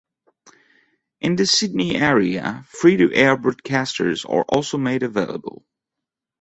[1.19, 5.63] In the Sydney area, Free To Air Broadcasters are also made available.